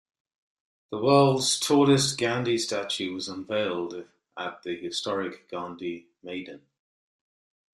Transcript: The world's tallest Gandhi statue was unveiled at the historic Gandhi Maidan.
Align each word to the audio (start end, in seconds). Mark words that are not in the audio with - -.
The 0.89 0.97
world's 0.97 1.59
tallest 1.59 2.17
Gandhi 2.17 2.57
statue 2.57 3.13
was 3.13 3.27
unveiled 3.29 4.07
at 4.35 4.63
the 4.63 4.75
historic 4.75 5.47
Gandhi 5.47 6.07
Maidan. 6.23 6.63